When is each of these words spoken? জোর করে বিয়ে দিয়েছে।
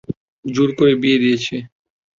জোর 0.45 0.69
করে 0.77 0.93
বিয়ে 1.01 1.21
দিয়েছে। 1.23 1.55